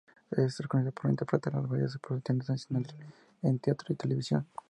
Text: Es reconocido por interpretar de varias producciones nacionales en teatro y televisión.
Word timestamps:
Es 0.31 0.57
reconocido 0.57 0.93
por 0.93 1.11
interpretar 1.11 1.53
de 1.53 1.61
varias 1.67 1.95
producciones 1.99 2.49
nacionales 2.49 2.89
en 3.43 3.59
teatro 3.59 3.93
y 3.93 3.95
televisión. 3.95 4.47